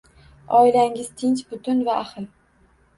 [0.59, 2.31] Oilangiz tinch, butun va ahil.